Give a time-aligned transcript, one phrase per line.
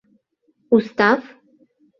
[0.75, 1.21] —Устав?